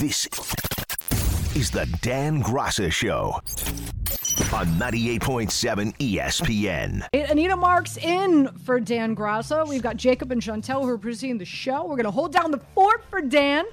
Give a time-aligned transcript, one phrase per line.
[0.00, 0.26] This
[1.54, 3.40] is the Dan Graca Show
[4.52, 7.06] on 98.7 ESPN.
[7.30, 9.66] Anita Marks in for Dan Graca.
[9.68, 11.82] We've got Jacob and Chantel who are producing the show.
[11.84, 13.64] We're going to hold down the fort for Dan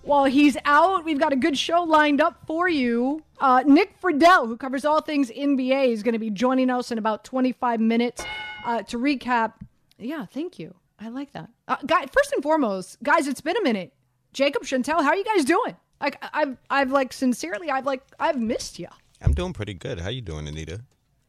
[0.00, 1.04] while he's out.
[1.04, 3.22] We've got a good show lined up for you.
[3.38, 6.96] Uh, Nick Friedell, who covers all things NBA, is going to be joining us in
[6.96, 8.24] about 25 minutes
[8.64, 9.52] uh, to recap.
[9.98, 10.74] Yeah, thank you.
[10.98, 11.50] I like that.
[11.68, 13.92] Uh, guy, first and foremost, guys, it's been a minute.
[14.32, 15.76] Jacob, Chantel, how are you guys doing?
[16.00, 18.88] Like, I've, I've like sincerely, I've like, I've missed you.
[19.22, 20.00] I'm doing pretty good.
[20.00, 20.80] How you doing, Anita?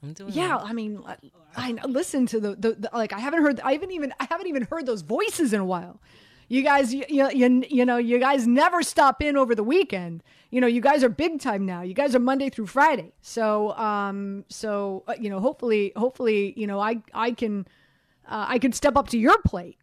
[0.02, 1.03] I'm doing Yeah, I mean,
[1.55, 3.13] I, I listen to the, the, the like.
[3.13, 3.59] I haven't heard.
[3.59, 4.13] I haven't even.
[4.20, 6.02] I haven't even heard those voices in a while.
[6.48, 10.22] You guys, you, you, you, you know, you guys never stop in over the weekend.
[10.49, 11.81] You know, you guys are big time now.
[11.81, 13.13] You guys are Monday through Friday.
[13.22, 17.66] So, um, so uh, you know, hopefully, hopefully, you know, I, I can,
[18.27, 19.77] uh, I can step up to your plate.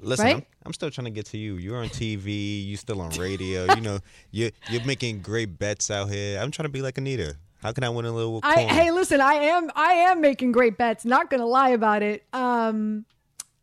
[0.00, 0.36] Listen, Right?
[0.36, 1.56] I'm, I'm still trying to get to you.
[1.56, 2.64] You're on TV.
[2.64, 3.72] You still on radio.
[3.74, 3.98] you know,
[4.30, 6.38] you're you're making great bets out here.
[6.40, 7.36] I'm trying to be like Anita.
[7.60, 8.40] How can I win a little?
[8.44, 11.04] I, hey, listen, I am, I am making great bets.
[11.04, 12.24] Not gonna lie about it.
[12.32, 13.04] Um,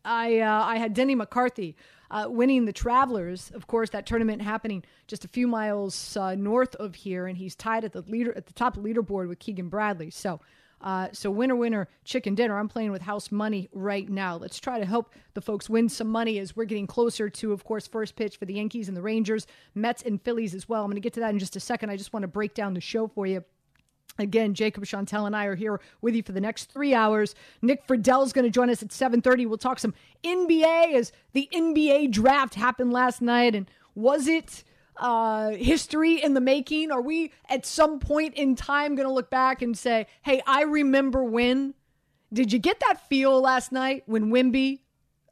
[0.04, 1.78] I, uh, I had Denny McCarthy
[2.12, 3.52] uh, winning the Travelers.
[3.52, 7.56] Of course, that tournament happening just a few miles uh, north of here, and he's
[7.56, 10.10] tied at the leader at the top of the leaderboard with Keegan Bradley.
[10.10, 10.40] So.
[10.82, 14.78] Uh, so winner winner chicken dinner i'm playing with house money right now let's try
[14.78, 18.16] to help the folks win some money as we're getting closer to of course first
[18.16, 21.02] pitch for the yankees and the rangers mets and phillies as well i'm going to
[21.02, 23.08] get to that in just a second i just want to break down the show
[23.08, 23.44] for you
[24.18, 27.36] Again, Jacob Chantel and I are here with you for the next three hours.
[27.62, 29.48] Nick Friedell is going to join us at 7.30.
[29.48, 33.56] We'll talk some NBA as the NBA draft happened last night.
[33.56, 34.64] And was it
[34.98, 36.92] uh, history in the making?
[36.92, 40.64] Are we at some point in time going to look back and say, hey, I
[40.64, 41.74] remember when?
[42.34, 44.80] Did you get that feel last night when Wimby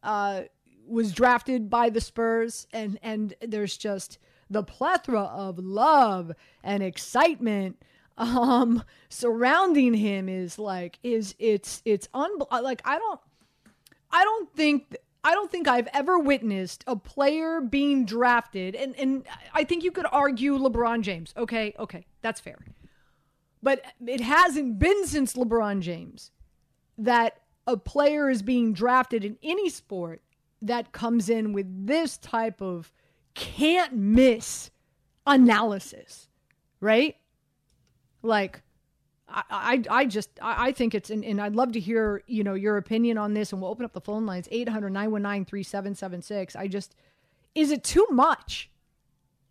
[0.04, 0.44] uh,
[0.88, 4.20] was drafted by the Spurs, and and there's just
[4.50, 6.32] the plethora of love
[6.64, 7.82] and excitement
[8.18, 12.30] um surrounding him is like is it's it's un
[12.62, 13.20] like I don't
[14.12, 19.26] I don't think I don't think I've ever witnessed a player being drafted and and
[19.54, 21.34] I think you could argue LeBron James.
[21.38, 22.60] Okay, okay, that's fair.
[23.62, 26.32] But it hasn't been since LeBron James
[26.98, 30.22] that a player is being drafted in any sport
[30.62, 32.92] that comes in with this type of
[33.34, 34.72] can't miss
[35.26, 36.30] analysis,
[36.80, 37.16] right?
[38.22, 38.62] Like,
[39.34, 42.78] I, I, just, I, think it's, and, and I'd love to hear, you know, your
[42.78, 46.56] opinion on this, and we'll open up the phone lines 800 919 3776.
[46.56, 46.96] I just,
[47.56, 48.70] is it too much?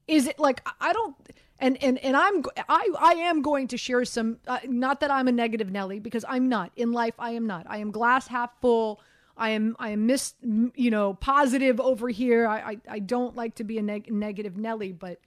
[0.06, 1.16] Is it like, I- I don't,
[1.58, 5.26] and, and, and I'm, I, I am going to share some, uh, not that I'm
[5.26, 6.70] a negative Nelly, because I'm not.
[6.76, 7.66] In life, I am not.
[7.68, 9.00] I am glass half full.
[9.36, 12.46] I am, I am miss you know, positive over here.
[12.46, 15.18] I, I, I don't like to be a neg- negative Nelly, but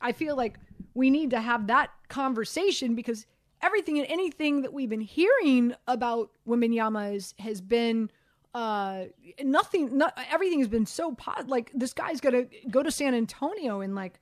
[0.00, 0.58] I feel like
[0.94, 3.26] we need to have that conversation because
[3.62, 8.10] everything and anything that we've been hearing about Wembanyama is, has been
[8.54, 9.04] uh
[9.42, 13.80] nothing not everything has been so pot like this guy's gonna go to San Antonio
[13.80, 14.20] and like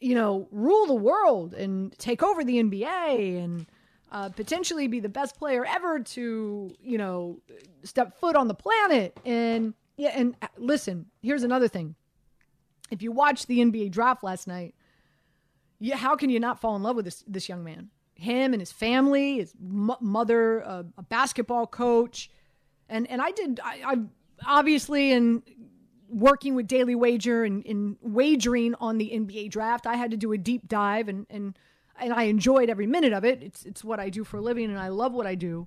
[0.00, 3.66] you know rule the world and take over the NBA and
[4.10, 7.40] uh, potentially be the best player ever to you know
[7.84, 11.94] step foot on the planet and yeah and uh, listen here's another thing
[12.90, 14.74] if you watched the NBA draft last night
[15.84, 17.90] yeah, how can you not fall in love with this this young man?
[18.14, 22.30] Him and his family, his mother, uh, a basketball coach,
[22.88, 23.60] and and I did.
[23.62, 23.96] I, I
[24.46, 25.42] obviously in
[26.08, 30.32] working with Daily Wager and in wagering on the NBA draft, I had to do
[30.32, 31.58] a deep dive, and and
[32.00, 33.42] and I enjoyed every minute of it.
[33.42, 35.66] It's it's what I do for a living, and I love what I do.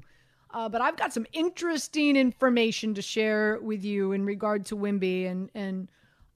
[0.54, 5.30] Uh, but I've got some interesting information to share with you in regard to Wimby
[5.30, 5.90] and and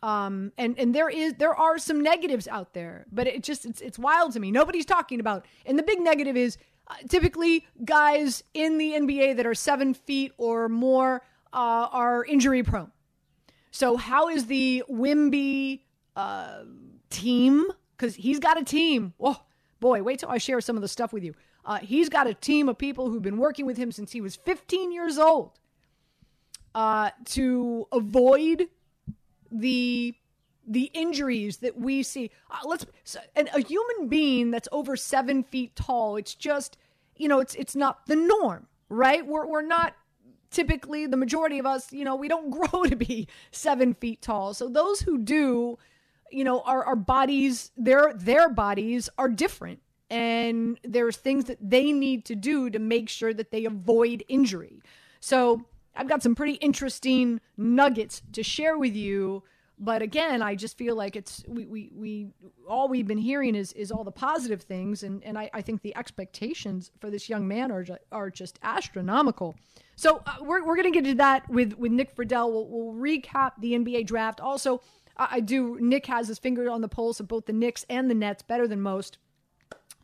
[0.03, 3.81] um and and there is there are some negatives out there but it just it's
[3.81, 4.51] it's wild to me.
[4.51, 6.57] Nobody's talking about and the big negative is
[6.87, 11.21] uh, typically guys in the nba that are seven feet or more
[11.53, 12.91] uh, are injury prone.
[13.71, 15.81] So how is the wimby
[16.15, 16.63] uh
[17.09, 17.65] team
[17.95, 19.13] because he's got a team.
[19.19, 19.41] Oh
[19.79, 21.33] boy wait till i share some of the stuff with you.
[21.63, 24.35] Uh, he's got a team of people who've been working with him since he was
[24.35, 25.59] 15 years old
[26.73, 28.67] uh, to avoid
[29.51, 30.15] the
[30.67, 32.31] the injuries that we see.
[32.49, 36.15] Uh, let's so, and a human being that's over seven feet tall.
[36.15, 36.77] It's just
[37.15, 39.25] you know it's it's not the norm, right?
[39.25, 39.95] We're we're not
[40.49, 41.91] typically the majority of us.
[41.91, 44.53] You know we don't grow to be seven feet tall.
[44.53, 45.77] So those who do,
[46.31, 49.79] you know, our our bodies their their bodies are different.
[50.09, 54.81] And there's things that they need to do to make sure that they avoid injury.
[55.21, 55.65] So
[56.01, 59.43] I've got some pretty interesting nuggets to share with you
[59.83, 62.27] But again, I just feel like it's we, we, we
[62.67, 65.81] all we've been hearing is is all the positive things, and, and I, I think
[65.81, 69.55] the expectations for this young man are are just astronomical.
[69.95, 72.51] So uh, we're, we're going to get to that with with Nick Friedell.
[72.51, 74.39] We'll, we'll recap the NBA draft.
[74.39, 74.81] Also,
[75.17, 75.79] I do.
[75.81, 78.67] Nick has his finger on the pulse of both the Knicks and the Nets better
[78.67, 79.17] than most.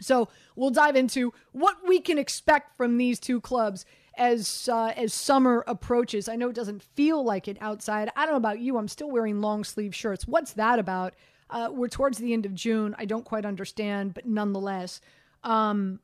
[0.01, 3.85] So we'll dive into what we can expect from these two clubs
[4.17, 6.27] as uh, as summer approaches.
[6.27, 8.09] I know it doesn't feel like it outside.
[8.15, 8.77] I don't know about you.
[8.77, 10.27] I'm still wearing long sleeve shirts.
[10.27, 11.13] What's that about?
[11.49, 12.95] Uh, we're towards the end of June.
[12.97, 14.99] I don't quite understand, but nonetheless,
[15.43, 15.99] um,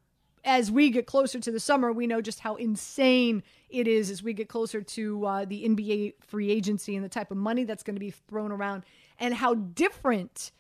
[0.46, 4.24] as we get closer to the summer, we know just how insane it is as
[4.24, 7.84] we get closer to uh, the NBA free agency and the type of money that's
[7.84, 8.84] going to be thrown around,
[9.20, 10.52] and how different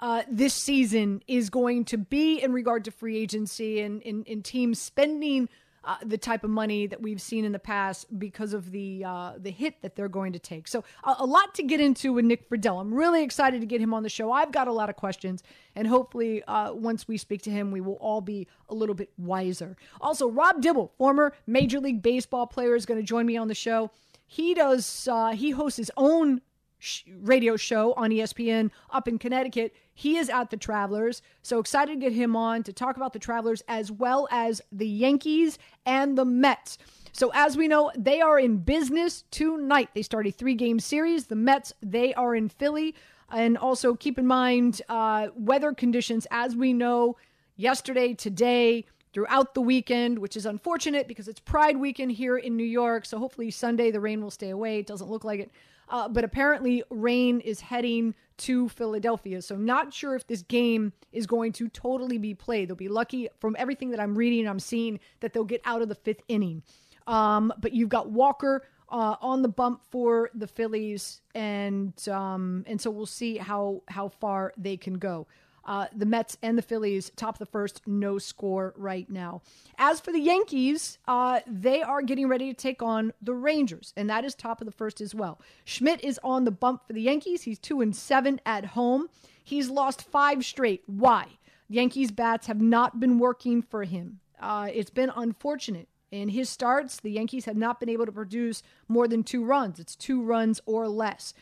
[0.00, 4.80] uh, this season is going to be in regard to free agency and in teams
[4.80, 5.48] spending
[5.84, 9.32] uh, the type of money that we've seen in the past because of the uh,
[9.38, 10.68] the hit that they're going to take.
[10.68, 12.80] So a, a, lot to get into with Nick Friedell.
[12.80, 14.32] I'm really excited to get him on the show.
[14.32, 15.42] I've got a lot of questions,
[15.74, 19.10] and hopefully, uh, once we speak to him, we will all be a little bit
[19.16, 19.76] wiser.
[20.00, 23.54] Also, Rob Dibble, former Major League Baseball player, is going to join me on the
[23.54, 23.90] show.
[24.26, 25.08] He does.
[25.10, 26.42] Uh, he hosts his own
[27.20, 29.74] radio show on ESPN up in Connecticut.
[29.92, 31.22] He is at the Travelers.
[31.42, 34.86] So excited to get him on to talk about the Travelers as well as the
[34.86, 36.78] Yankees and the Mets.
[37.12, 39.90] So as we know, they are in business tonight.
[39.94, 41.26] They start a three-game series.
[41.26, 42.94] The Mets, they are in Philly.
[43.30, 46.26] And also keep in mind uh, weather conditions.
[46.30, 47.16] As we know,
[47.56, 52.64] yesterday, today, throughout the weekend, which is unfortunate because it's Pride weekend here in New
[52.64, 53.04] York.
[53.04, 54.78] So hopefully Sunday the rain will stay away.
[54.78, 55.50] It doesn't look like it.
[55.90, 59.42] Uh, but apparently, rain is heading to Philadelphia.
[59.42, 62.68] So, not sure if this game is going to totally be played.
[62.68, 65.88] They'll be lucky from everything that I'm reading, I'm seeing that they'll get out of
[65.88, 66.62] the fifth inning.
[67.06, 72.80] Um, but you've got Walker uh, on the bump for the Phillies, and um, and
[72.80, 75.26] so we'll see how how far they can go.
[75.68, 79.42] Uh, the Mets and the Phillies, top of the first, no score right now.
[79.76, 84.08] As for the Yankees, uh, they are getting ready to take on the Rangers, and
[84.08, 85.38] that is top of the first as well.
[85.66, 87.42] Schmidt is on the bump for the Yankees.
[87.42, 89.08] He's two and seven at home.
[89.44, 90.84] He's lost five straight.
[90.86, 91.26] Why?
[91.68, 94.20] Yankees bats have not been working for him.
[94.40, 95.88] Uh, it's been unfortunate.
[96.10, 99.78] In his starts, the Yankees have not been able to produce more than two runs.
[99.78, 101.34] It's two runs or less.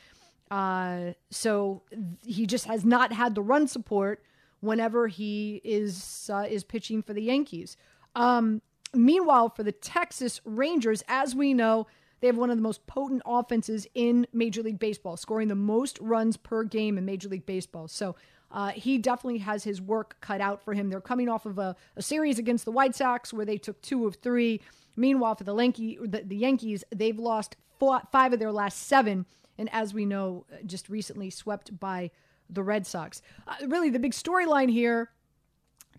[0.51, 1.83] Uh, so
[2.25, 4.23] he just has not had the run support
[4.61, 7.77] whenever he is uh, is pitching for the Yankees.
[8.15, 8.63] Um,
[8.95, 11.87] meanwhile, for the Texas Rangers, as we know,
[12.21, 15.99] they have one of the most potent offenses in Major League Baseball, scoring the most
[16.01, 17.89] runs per game in Major League Baseball.
[17.89, 18.17] So
[18.51, 20.89] uh, he definitely has his work cut out for him.
[20.89, 24.07] They're coming off of a, a series against the White Sox where they took two
[24.07, 24.61] of three.
[24.97, 29.27] Meanwhile, for the, Yankee, the, the Yankees, they've lost four, five of their last seven
[29.58, 32.11] and as we know, just recently swept by
[32.49, 33.23] the Red Sox.
[33.47, 35.11] Uh, really, the big storyline here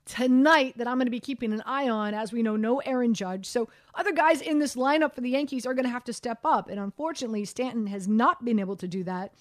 [0.05, 3.13] tonight that I'm going to be keeping an eye on, as we know, no Aaron
[3.13, 3.45] Judge.
[3.45, 6.39] So other guys in this lineup for the Yankees are going to have to step
[6.45, 6.69] up.
[6.69, 9.33] And unfortunately, Stanton has not been able to do that.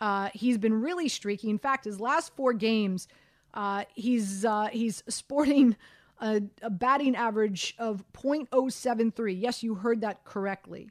[0.00, 1.50] Uh, he's been really streaky.
[1.50, 3.08] In fact, his last four games,
[3.54, 5.76] uh, he's uh, he's sporting
[6.20, 9.40] a, a batting average of .073.
[9.40, 10.90] Yes, you heard that correctly.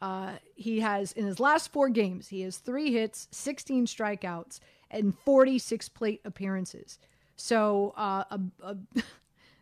[0.00, 4.60] Uh, he has in his last four games, he has three hits, 16 strikeouts,
[4.90, 6.98] and 46 plate appearances.
[7.36, 8.76] So uh, a, a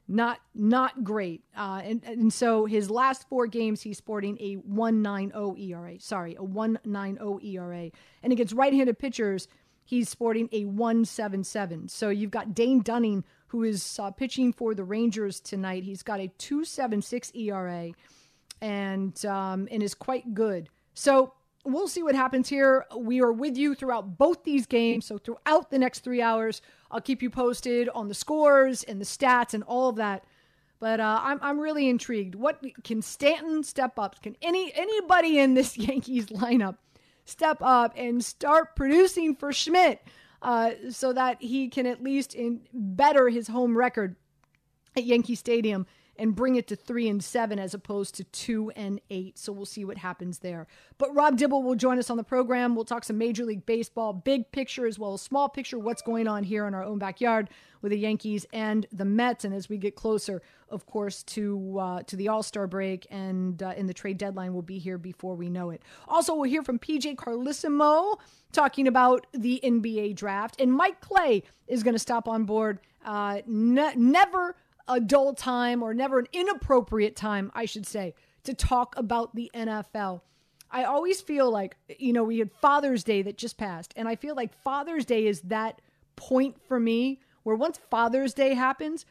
[0.08, 1.42] not not great.
[1.56, 6.00] Uh, and, and so his last four games, he's sporting a 190 ERA.
[6.00, 7.90] Sorry, a 1.90 ERA.
[8.22, 9.48] And against right-handed pitchers,
[9.84, 11.88] he's sporting a 177.
[11.88, 15.84] So you've got Dane Dunning, who is uh, pitching for the Rangers tonight.
[15.84, 17.92] He's got a 2.76 ERA
[18.62, 20.70] and um, and is quite good.
[20.94, 22.86] So we'll see what happens here.
[22.96, 25.04] We are with you throughout both these games.
[25.04, 29.04] So throughout the next three hours, I'll keep you posted on the scores and the
[29.04, 30.24] stats and all of that.
[30.78, 32.36] But uh, I'm I'm really intrigued.
[32.36, 34.22] What can Stanton step up?
[34.22, 36.76] Can any anybody in this Yankees lineup
[37.24, 40.02] step up and start producing for Schmidt
[40.40, 44.16] uh, so that he can at least in better his home record
[44.96, 45.86] at Yankee Stadium
[46.22, 49.36] and bring it to three and seven as opposed to two and eight.
[49.36, 50.68] So we'll see what happens there.
[50.96, 52.76] But Rob Dibble will join us on the program.
[52.76, 56.28] We'll talk some Major League Baseball, big picture as well as small picture, what's going
[56.28, 57.50] on here in our own backyard
[57.80, 59.44] with the Yankees and the Mets.
[59.44, 63.60] And as we get closer, of course, to uh, to the All Star break and
[63.60, 65.82] uh, in the trade deadline, we'll be here before we know it.
[66.06, 68.16] Also, we'll hear from PJ Carlesimo
[68.52, 72.78] talking about the NBA draft, and Mike Clay is going to stop on board.
[73.04, 74.54] Uh, ne- never
[74.88, 79.50] a dull time or never an inappropriate time, I should say, to talk about the
[79.54, 80.22] NFL.
[80.70, 84.16] I always feel like, you know, we had Father's Day that just passed, and I
[84.16, 85.80] feel like Father's Day is that
[86.16, 89.04] point for me where once Father's Day happens,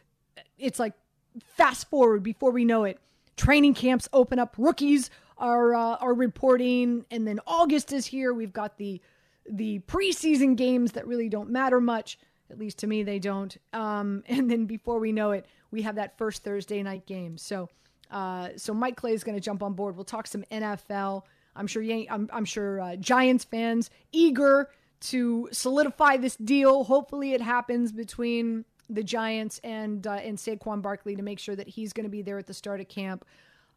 [0.58, 0.94] it's like
[1.40, 3.00] fast forward before we know it.
[3.38, 8.34] Training camps open up, rookies are uh, are reporting, and then August is here.
[8.34, 9.02] We've got the
[9.50, 12.20] the preseason games that really don't matter much,
[12.52, 13.56] at least to me, they don't.
[13.74, 17.38] Um, and then before we know it, we have that first Thursday night game.
[17.38, 17.70] So,
[18.12, 19.96] uh, so Mike Clay is going to jump on board.
[19.96, 21.24] We'll talk some NFL.
[21.56, 24.70] I'm sure I'm, I'm sure uh, Giants fans eager
[25.02, 26.84] to solidify this deal.
[26.84, 31.68] Hopefully, it happens between the Giants and uh, and Saquon Barkley to make sure that
[31.68, 33.26] he's going to be there at the start of camp.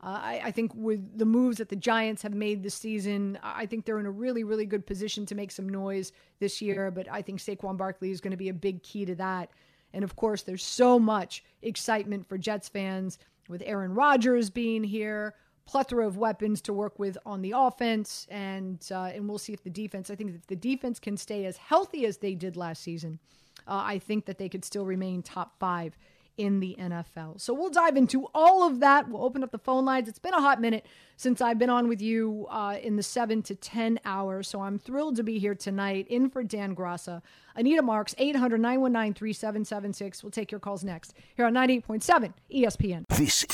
[0.04, 3.64] Uh, I, I, think with the moves that the Giants have made this season, I
[3.64, 6.90] think they're in a really, really good position to make some noise this year.
[6.90, 9.50] But I think Saquon Barkley is going to be a big key to that.
[9.94, 13.18] And of course, there's so much excitement for Jets fans
[13.49, 18.87] with Aaron Rodgers being here, plethora of weapons to work with on the offense, and
[18.90, 20.11] uh, and we'll see if the defense.
[20.11, 23.20] I think if the defense can stay as healthy as they did last season,
[23.66, 25.96] uh, I think that they could still remain top five
[26.36, 27.40] in the NFL.
[27.40, 29.08] So we'll dive into all of that.
[29.08, 30.08] We'll open up the phone lines.
[30.08, 30.86] It's been a hot minute
[31.16, 34.48] since I've been on with you uh, in the 7 to 10 hours.
[34.48, 37.22] So I'm thrilled to be here tonight in for Dan Graca.
[37.56, 40.22] Anita Marks, 800 919 3776.
[40.22, 43.04] We'll take your calls next here on 98.7 ESPN.
[43.08, 43.44] This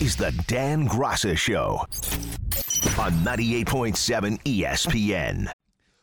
[0.00, 1.86] is the Dan Graca Show
[2.98, 5.61] on 98.7 ESPN.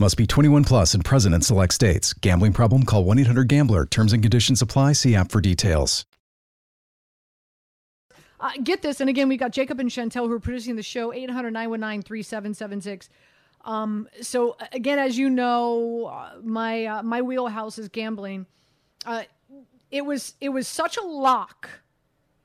[0.00, 2.14] Must be 21 plus and present in select states.
[2.14, 2.84] Gambling problem?
[2.84, 3.84] Call 1 800 GAMBLER.
[3.84, 4.94] Terms and conditions apply.
[4.94, 6.06] See app for details.
[8.40, 11.12] Uh, get this, and again, we got Jacob and Chantel who are producing the show.
[11.12, 13.10] 800 919 3776.
[13.66, 18.46] Um, so again, as you know, uh, my uh, my wheelhouse is gambling.
[19.04, 19.24] Uh,
[19.90, 21.68] it was it was such a lock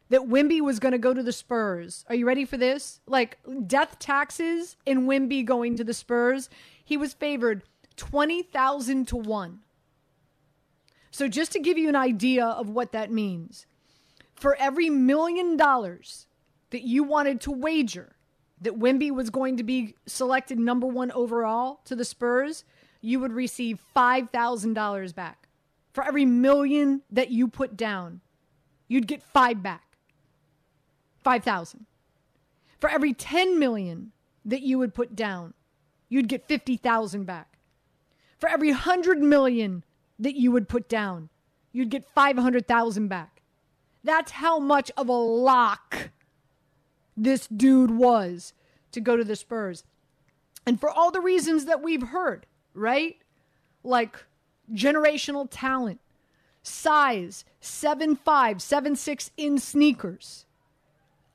[0.10, 2.04] that Wimby was going to go to the Spurs.
[2.10, 3.00] Are you ready for this?
[3.08, 6.50] Like death taxes and Wimby going to the Spurs.
[6.86, 7.64] He was favored
[7.98, 9.60] 20,000 to 1.
[11.12, 13.66] So just to give you an idea of what that means,
[14.36, 16.28] for every million dollars
[16.70, 18.16] that you wanted to wager
[18.62, 22.64] that Wimby was going to be selected number 1 overall to the Spurs,
[23.02, 25.48] you would receive $5,000 back.
[25.94, 28.22] For every million that you put down,
[28.88, 29.98] you'd get 5 back.
[31.24, 31.86] 5,000.
[32.80, 34.12] For every 10 million
[34.44, 35.54] that you would put down,
[36.10, 37.58] you'd get 50,000 back.
[38.38, 39.84] For every 100 million
[40.20, 41.30] that you would put down,
[41.72, 43.42] you'd get 500,000 back.
[44.04, 46.10] That's how much of a lock
[47.18, 48.54] this dude was
[48.92, 49.84] to go to the Spurs.
[50.66, 53.18] And for all the reasons that we've heard, right?
[53.84, 54.24] Like
[54.74, 56.00] generational talent,
[56.64, 60.46] size, seven five, seven six in sneakers.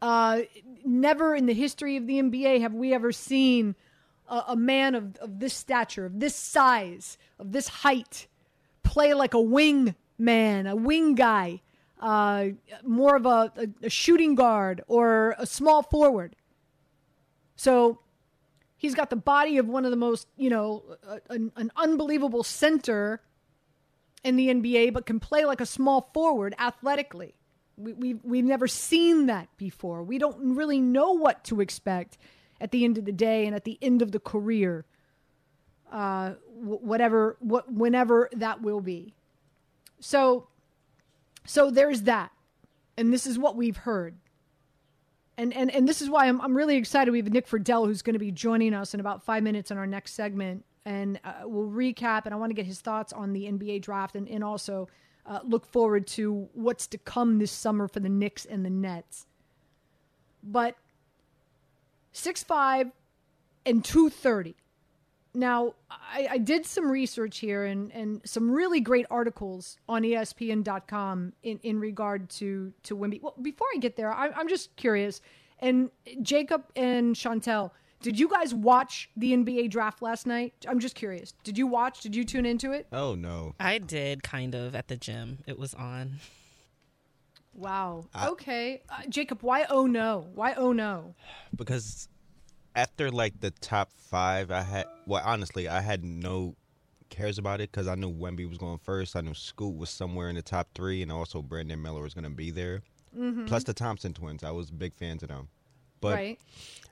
[0.03, 0.43] Uh,
[0.85, 3.75] never in the history of the NBA have we ever seen
[4.31, 8.29] a, a man of, of this stature, of this size, of this height,
[8.83, 11.61] play like a wing man, a wing guy,
[12.01, 12.47] uh,
[12.85, 16.37] more of a, a, a shooting guard or a small forward.
[17.57, 17.99] So
[18.77, 20.85] he's got the body of one of the most, you know,
[21.29, 23.21] an, an unbelievable center
[24.25, 27.35] in the NBA, but can play like a small forward athletically.
[27.77, 30.03] We, we've, we've never seen that before.
[30.03, 32.19] We don't really know what to expect
[32.61, 34.85] at the end of the day and at the end of the career,
[35.91, 39.15] uh, whatever, what, whenever that will be.
[39.99, 40.49] So,
[41.47, 42.33] so there's that.
[42.97, 44.17] And this is what we've heard.
[45.39, 47.11] And, and, and this is why I'm, I'm really excited.
[47.11, 49.79] We have Nick Friedell who's going to be joining us in about five minutes in
[49.79, 50.65] our next segment.
[50.85, 54.17] And uh, we'll recap, and I want to get his thoughts on the NBA draft
[54.17, 54.89] and, and also
[55.27, 59.27] uh, look forward to what's to come this summer for the Knicks and the Nets.
[60.43, 60.77] But
[62.13, 62.91] six five
[63.67, 64.57] and 230.
[65.33, 71.35] Now, I, I, did some research here and, and some really great articles on ESPN.com
[71.45, 73.23] in, in regard to, to Wemby.
[73.23, 75.21] Well, before I get there, I, I'm just curious.
[75.61, 75.91] And
[76.23, 77.71] Jacob and Chantel,
[78.03, 80.53] did you guys watch the NBA draft last night?
[80.67, 81.33] I'm just curious.
[81.45, 82.01] Did you watch?
[82.01, 82.89] Did you tune into it?
[82.93, 83.55] Oh, no.
[83.61, 85.39] I did kind of at the gym.
[85.47, 86.19] It was on.
[87.55, 88.07] Wow.
[88.27, 88.83] okay.
[88.89, 90.29] Uh, Jacob, why oh no?
[90.35, 91.15] Why oh no?
[91.55, 92.09] Because
[92.75, 96.57] after like the top five, I had well, honestly, I had no
[97.11, 99.17] cares about it because I knew Wemby was going first.
[99.17, 102.25] I knew Scoot was somewhere in the top three, and also Brandon Miller was going
[102.25, 102.83] to be there.
[103.17, 103.47] Mm-hmm.
[103.47, 105.49] Plus the Thompson twins, I was big fans of them.
[106.01, 106.39] But right.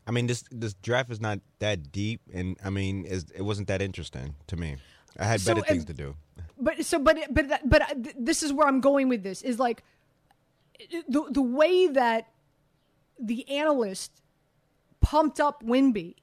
[0.06, 3.80] I mean, this this draft is not that deep, and I mean, it wasn't that
[3.80, 4.76] interesting to me.
[5.18, 6.14] I had So, better things to do.
[6.58, 9.58] But so, but but but uh, th- this is where I'm going with this is
[9.58, 9.82] like
[11.08, 12.28] the the way that
[13.18, 14.12] the analyst
[15.00, 16.16] pumped up Winby.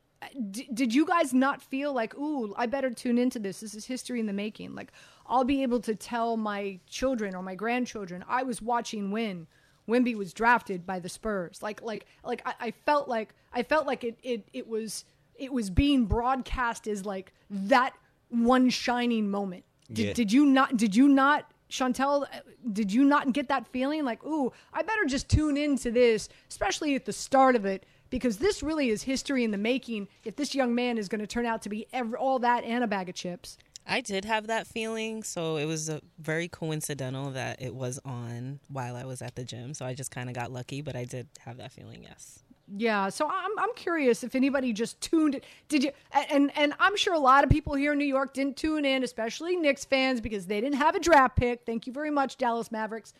[0.52, 3.60] D- did you guys not feel like, ooh, I better tune into this?
[3.60, 4.74] This is history in the making.
[4.74, 4.92] Like,
[5.28, 9.46] I'll be able to tell my children or my grandchildren I was watching when
[9.88, 11.62] Wimby was drafted by the Spurs.
[11.62, 15.52] Like, like, like I, I felt like I felt like it, it, it was it
[15.54, 17.94] was being broadcast as like that
[18.30, 19.64] one shining moment.
[19.92, 20.14] Did, Yeah.
[20.14, 20.76] did you not?
[20.78, 21.52] Did you not?
[21.70, 22.26] Chantel,
[22.72, 26.96] did you not get that feeling like, ooh, I better just tune into this, especially
[26.96, 30.08] at the start of it, because this really is history in the making.
[30.24, 32.84] If this young man is going to turn out to be ever, all that and
[32.84, 33.58] a bag of chips,
[33.88, 38.60] I did have that feeling, so it was uh very coincidental that it was on
[38.68, 39.76] while I was at the gym.
[39.76, 42.40] So I just kind of got lucky, but I did have that feeling, yes.
[42.74, 43.10] Yeah.
[43.10, 45.40] So I'm I'm curious if anybody just tuned.
[45.68, 45.92] Did you?
[46.32, 49.04] And and I'm sure a lot of people here in New York didn't tune in,
[49.04, 51.62] especially Knicks fans, because they didn't have a draft pick.
[51.66, 53.14] Thank you very much, Dallas Mavericks.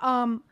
[0.00, 0.44] Um,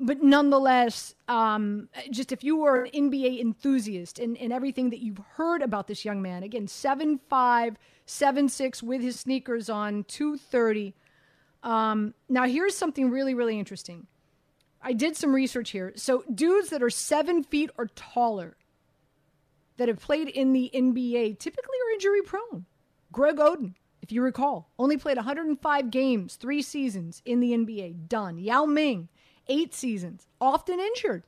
[0.00, 5.20] but nonetheless, um, just if you were an NBA enthusiast and, and everything that you've
[5.34, 10.36] heard about this young man, again, seven five, seven six with his sneakers on, two
[10.36, 10.94] thirty.
[11.62, 14.06] Um, now here's something really really interesting.
[14.82, 15.92] I did some research here.
[15.96, 18.56] So dudes that are seven feet or taller
[19.76, 22.66] that have played in the NBA typically are injury prone.
[23.12, 28.08] Greg Oden, if you recall, only played 105 games, three seasons in the NBA.
[28.08, 28.38] Done.
[28.38, 29.08] Yao Ming,
[29.48, 31.24] eight seasons, often injured.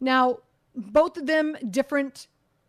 [0.00, 0.38] Now,
[0.74, 2.26] both of them different,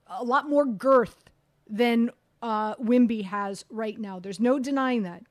[0.08, 1.30] a lot more girth
[1.68, 4.20] than uh, Wimby has right now.
[4.20, 5.24] There's no denying that.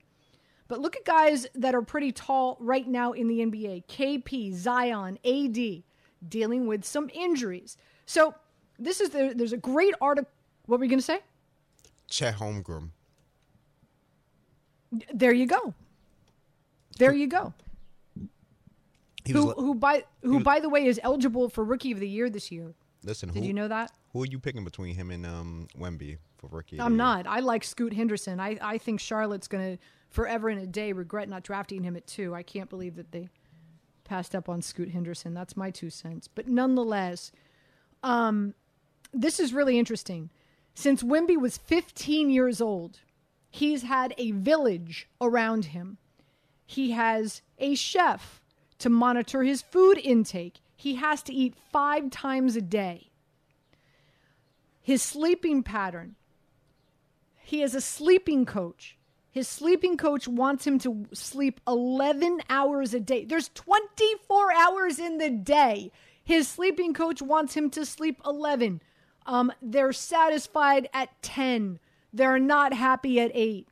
[0.73, 5.19] But look at guys that are pretty tall right now in the NBA KP, Zion,
[5.23, 5.83] AD,
[6.27, 7.77] dealing with some injuries.
[8.07, 8.35] So,
[8.79, 10.31] this is the, there's a great article.
[10.65, 11.19] What were you going to say?
[12.09, 12.89] Chet Holmgren.
[15.13, 15.75] There you go.
[16.97, 17.53] There you go.
[19.31, 22.09] Who, li- who by who was- by the way is eligible for rookie of the
[22.09, 22.73] year this year.
[23.05, 23.29] listen.
[23.29, 23.93] Did who, you know that?
[24.15, 26.79] Who are you picking between him and um Wemby for rookie?
[26.79, 27.27] of I'm not.
[27.27, 28.41] I like Scoot Henderson.
[28.41, 29.83] I, I think Charlotte's going to
[30.13, 32.35] forever and a day regret not drafting him at two.
[32.35, 33.29] I can't believe that they
[34.05, 35.35] passed up on Scoot Henderson.
[35.35, 36.29] That's my two cents.
[36.29, 37.33] But nonetheless,
[38.03, 38.55] um,
[39.13, 40.31] this is really interesting.
[40.75, 43.01] Since Wimby was 15 years old,
[43.51, 45.99] he's had a village around him.
[46.65, 48.41] He has a chef
[48.79, 50.61] to monitor his food intake.
[50.77, 53.11] He has to eat five times a day.
[54.81, 56.17] His sleeping pattern
[57.53, 58.97] he has a sleeping coach.
[59.33, 63.25] His sleeping coach wants him to sleep 11 hours a day.
[63.25, 65.91] There's 24 hours in the day.
[66.23, 68.83] His sleeping coach wants him to sleep 11.
[69.25, 71.79] Um, they're satisfied at 10.
[72.13, 73.67] They're not happy at 8.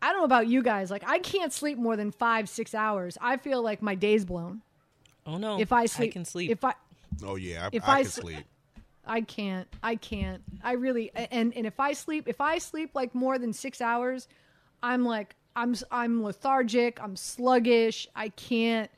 [0.00, 0.92] I don't know about you guys.
[0.92, 3.18] Like, I can't sleep more than five, six hours.
[3.20, 4.62] I feel like my day's blown.
[5.26, 6.50] Oh no, If I sleep, I can sleep.
[6.52, 6.74] If I,
[7.24, 8.44] Oh yeah, I, If I, I can s- sleep.
[9.06, 9.66] I can't.
[9.82, 10.42] I can't.
[10.62, 14.28] I really and and if I sleep, if I sleep like more than six hours,
[14.82, 17.02] I'm like I'm I'm lethargic.
[17.02, 18.08] I'm sluggish.
[18.14, 18.90] I can't.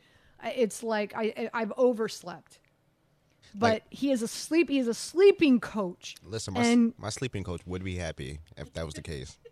[0.45, 2.59] It's like I I've overslept.
[3.55, 4.69] But Like- he is a sleep.
[4.69, 6.15] He is a sleeping coach.
[6.25, 9.39] Listen, my, and my sleeping coach would be happy if that was the case.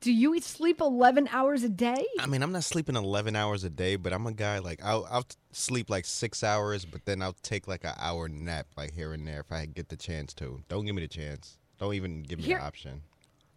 [0.00, 2.06] Do you sleep 11 hours a day?
[2.20, 5.08] I mean, I'm not sleeping 11 hours a day, but I'm a guy like I'll,
[5.10, 9.12] I'll sleep like six hours, but then I'll take like an hour nap like here
[9.12, 10.62] and there if I get the chance to.
[10.68, 11.58] Don't give me the chance.
[11.80, 13.02] Don't even give me Here- the option.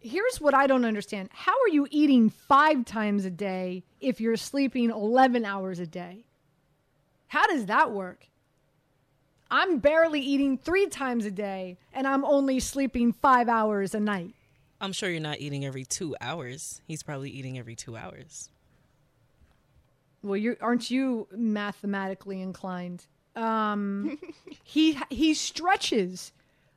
[0.02, 1.30] Here's what I don't understand.
[1.32, 6.24] How are you eating five times a day if you're sleeping 11 hours a day?
[7.28, 8.26] How does that work?
[9.50, 14.34] I'm barely eating three times a day and I'm only sleeping five hours a night.
[14.80, 16.80] I'm sure you're not eating every two hours.
[16.88, 18.50] He's probably eating every two hours.
[20.22, 23.06] Well, you aren't you mathematically inclined?
[23.36, 24.18] Um,
[24.64, 26.32] he he stretches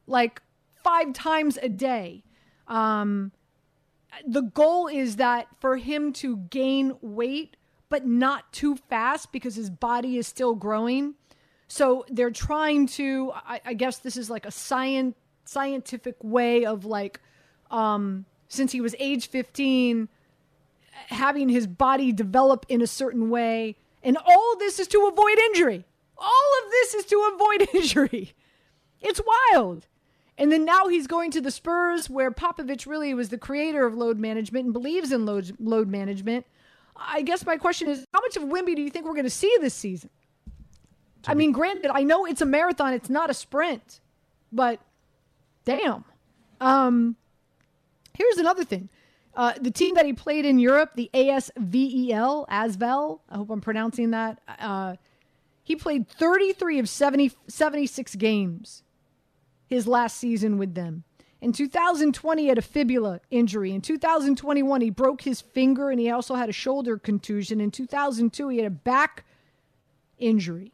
[0.05, 0.41] like
[0.83, 2.23] five times a day.
[2.67, 3.31] Um,
[4.25, 7.57] the goal is that for him to gain weight,
[7.89, 11.15] but not too fast because his body is still growing.
[11.67, 13.31] So they're trying to.
[13.33, 15.15] I, I guess this is like a science
[15.47, 17.19] scientific way of like,
[17.69, 20.09] um, since he was age fifteen
[21.07, 23.75] having his body develop in a certain way.
[24.03, 25.85] And all this is to avoid injury.
[26.17, 28.33] All of this is to avoid injury.
[29.01, 29.21] It's
[29.53, 29.87] wild.
[30.37, 33.95] And then now he's going to the Spurs, where Popovich really was the creator of
[33.95, 36.45] load management and believes in load, load management.
[36.95, 39.29] I guess my question is how much of Wimby do you think we're going to
[39.29, 40.09] see this season?
[41.27, 43.99] I mean, granted, I know it's a marathon, it's not a sprint,
[44.51, 44.79] but
[45.63, 46.05] damn.
[46.61, 47.15] Um,
[48.13, 48.89] here's another thing.
[49.35, 54.11] Uh, the team that he played in Europe, the ASVEL, Asvel, I hope I'm pronouncing
[54.11, 54.39] that.
[54.47, 54.95] Uh,
[55.63, 58.83] he played 33 of 70, 76 games
[59.67, 61.03] his last season with them.
[61.41, 63.71] In 2020, he had a fibula injury.
[63.71, 67.61] In 2021, he broke his finger and he also had a shoulder contusion.
[67.61, 69.25] In 2002, he had a back
[70.17, 70.71] injury.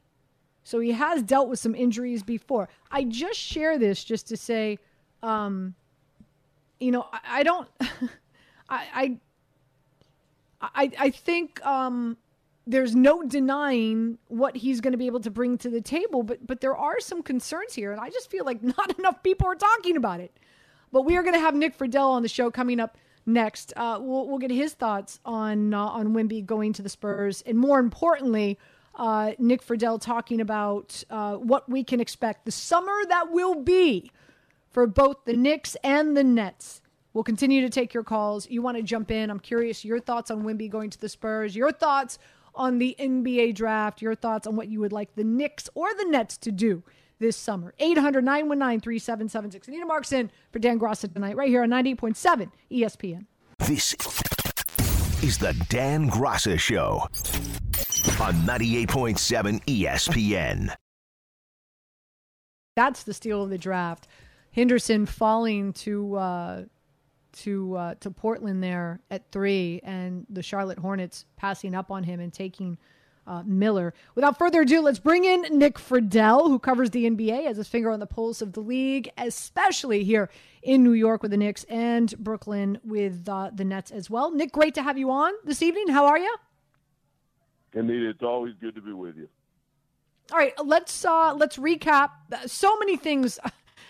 [0.64, 2.70] So he has dealt with some injuries before.
[2.92, 4.78] I just share this just to say,
[5.24, 5.76] um,
[6.80, 7.68] you know, I, I don't.
[8.70, 9.18] I, I,
[10.62, 12.18] I, I think um,
[12.68, 16.46] there's no denying what he's going to be able to bring to the table, but
[16.46, 19.56] but there are some concerns here, and I just feel like not enough people are
[19.56, 20.38] talking about it.
[20.92, 23.74] But we are going to have Nick Friedell on the show coming up next.
[23.76, 27.58] Uh, we'll we'll get his thoughts on uh, on Wimby going to the Spurs, and
[27.58, 28.58] more importantly.
[28.94, 34.12] Uh, Nick Friedell talking about uh, what we can expect the summer that will be
[34.70, 36.82] for both the Knicks and the Nets.
[37.14, 38.50] We'll continue to take your calls.
[38.50, 39.30] You want to jump in?
[39.30, 42.20] I'm curious your thoughts on Wimby going to the Spurs, your thoughts
[42.56, 46.06] on the NBA draft, your thoughts on what you would like the Knicks or the
[46.06, 46.84] Nets to do
[47.20, 47.74] this summer.
[47.80, 49.68] 800 919 3776.
[49.68, 53.26] Anita Marks in for Dan Graca tonight, right here on 98.7 ESPN.
[53.60, 53.94] This
[55.24, 57.08] is the Dan Graca Show
[58.20, 60.76] on 98.7 ESPN.
[62.76, 64.08] That's the steal of the draft.
[64.52, 66.64] Henderson falling to uh,
[67.34, 72.20] to uh, to Portland there at three, and the Charlotte Hornets passing up on him
[72.20, 72.78] and taking
[73.28, 73.94] uh, Miller.
[74.16, 77.92] Without further ado, let's bring in Nick Friedell, who covers the NBA, has his finger
[77.92, 80.30] on the pulse of the league, especially here
[80.62, 84.32] in New York with the Knicks and Brooklyn with uh, the Nets as well.
[84.32, 85.88] Nick, great to have you on this evening.
[85.90, 86.36] How are you?
[87.74, 89.30] Anita, it's always good to be with you.
[90.32, 92.12] All right, let's uh, let's recap.
[92.46, 93.40] So many things,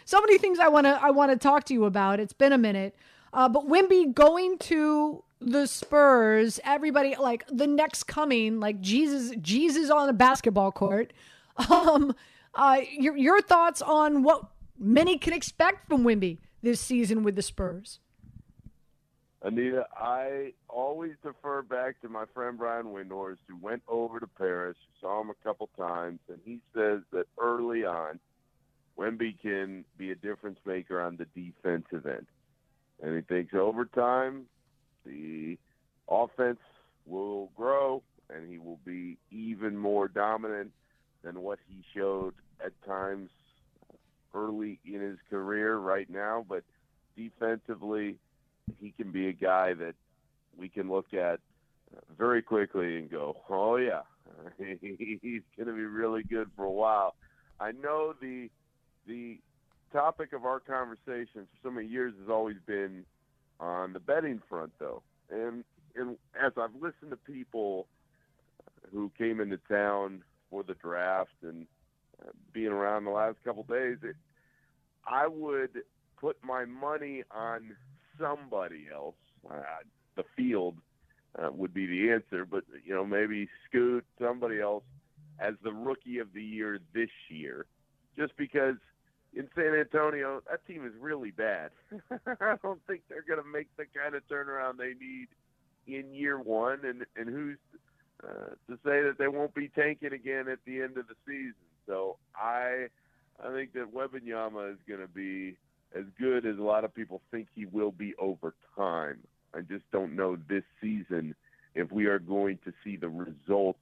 [0.06, 2.20] so many things I want to I want to talk to you about.
[2.20, 2.96] It's been a minute,
[3.34, 9.90] uh, but Wimby going to the Spurs, everybody like the next coming, like Jesus, Jesus
[9.90, 11.14] on a basketball court.
[11.70, 12.16] Um,
[12.56, 14.46] uh, your your thoughts on what
[14.80, 18.00] many can expect from Wimby this season with the Spurs?
[19.44, 24.78] Anita, I always defer back to my friend Brian Windhorst, who went over to Paris,
[25.00, 28.20] saw him a couple times, and he says that early on,
[29.00, 32.28] Wemby can be a difference maker on the defensive end.
[33.02, 34.46] And he thinks over time,
[35.06, 35.58] the
[36.10, 36.60] offense
[37.06, 40.72] will grow and he will be even more dominant
[41.24, 42.34] than what he showed
[42.64, 43.30] at times
[44.34, 46.46] early in his career right now.
[46.48, 46.64] But
[47.18, 48.16] defensively,
[48.80, 49.96] he can be a guy that
[50.58, 51.40] we can look at
[52.18, 54.02] very quickly and go, oh, yeah,
[54.58, 57.16] he's going to be really good for a while.
[57.60, 58.50] I know the
[59.08, 59.40] the
[59.92, 63.06] topic of our conversation for so many years has always been
[63.60, 65.04] on the betting front, though.
[65.30, 65.64] And,
[65.96, 67.88] and as I've listened to people
[68.92, 71.66] who came into town for the draft and
[72.22, 74.16] uh, being around the last couple days, it,
[75.08, 75.82] I would
[76.20, 77.76] put my money on
[78.20, 79.16] somebody else.
[79.50, 79.62] Uh,
[80.16, 80.76] the field
[81.40, 84.84] uh, would be the answer, but you know maybe Scoot, somebody else,
[85.40, 87.66] as the rookie of the year this year,
[88.18, 88.76] just because
[89.34, 91.72] in San Antonio, that team is really bad.
[92.26, 95.28] I don't think they're going to make the kind of turnaround they need
[95.88, 96.80] in year one.
[96.84, 97.58] And and who's
[98.24, 101.54] uh, to say that they won't be tanking again at the end of the season?
[101.88, 102.88] So I
[103.44, 105.56] I think that Wembanyama is going to be
[105.98, 109.20] as good as a lot of people think he will be over time.
[109.54, 111.36] I just don't know this season
[111.76, 113.80] if we are going to see the results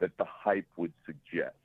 [0.00, 1.56] that the hype would suggest.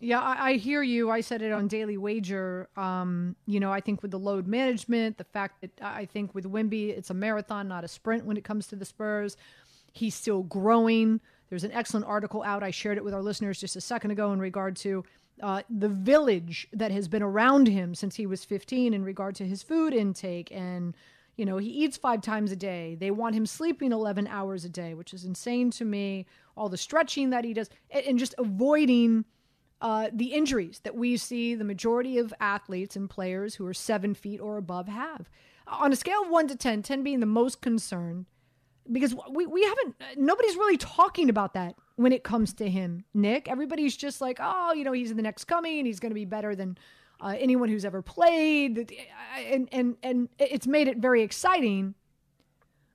[0.00, 1.10] Yeah, I, I, hear you.
[1.10, 2.68] I said it on Daily Wager.
[2.76, 6.44] Um, you know, I think with the load management, the fact that I think with
[6.44, 9.36] Wimby, it's a marathon, not a sprint when it comes to the Spurs.
[9.92, 11.20] He's still growing.
[11.48, 12.62] There's an excellent article out.
[12.62, 15.04] I shared it with our listeners just a second ago in regard to
[15.42, 19.46] uh, the village that has been around him since he was 15 in regard to
[19.46, 20.96] his food intake and
[21.36, 24.68] you know he eats five times a day they want him sleeping 11 hours a
[24.68, 29.24] day which is insane to me all the stretching that he does and just avoiding
[29.80, 34.14] uh, the injuries that we see the majority of athletes and players who are seven
[34.14, 35.28] feet or above have.
[35.66, 38.26] On a scale of one to 10, 10 being the most concerned,
[38.90, 43.48] because we, we haven't, nobody's really talking about that when it comes to him, Nick.
[43.48, 46.56] Everybody's just like, oh, you know, he's the next coming, he's going to be better
[46.56, 46.78] than
[47.20, 48.92] uh, anyone who's ever played.
[49.36, 51.94] And, and, and it's made it very exciting.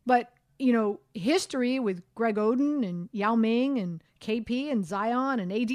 [0.06, 5.54] But, you know, history with Greg Oden and Yao Ming and KP and Zion and
[5.54, 5.72] AD,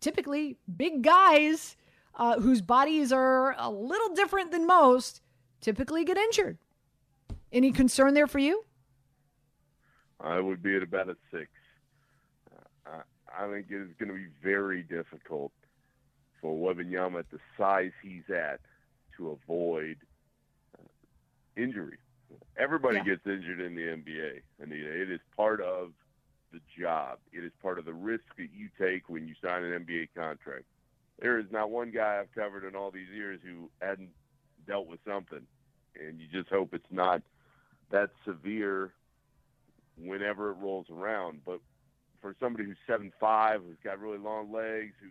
[0.00, 1.76] typically big guys
[2.16, 5.20] uh, whose bodies are a little different than most
[5.60, 6.58] typically get injured.
[7.52, 8.64] Any concern there for you?
[10.20, 11.48] I would be at about a six.
[12.86, 13.02] Uh,
[13.36, 15.52] I think it is going to be very difficult
[16.40, 18.60] for Wembanyama at the size he's at
[19.16, 19.96] to avoid
[20.78, 20.82] uh,
[21.56, 21.98] injury.
[22.56, 23.04] Everybody yeah.
[23.04, 25.02] gets injured in the NBA, Anita.
[25.02, 25.92] It is part of
[26.52, 27.18] the job.
[27.32, 30.64] It is part of the risk that you take when you sign an NBA contract.
[31.20, 34.10] There is not one guy I've covered in all these years who hadn't
[34.66, 35.46] dealt with something,
[35.98, 37.22] and you just hope it's not
[37.90, 38.92] that severe
[39.98, 41.42] whenever it rolls around.
[41.44, 41.60] But
[42.20, 45.08] for somebody who's seven five, who's got really long legs, who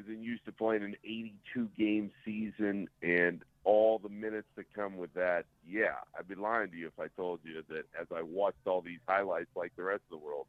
[0.00, 5.12] isn't used to playing an 82 game season and all the minutes that come with
[5.14, 8.66] that, yeah, I'd be lying to you if I told you that as I watched
[8.66, 10.46] all these highlights like the rest of the world,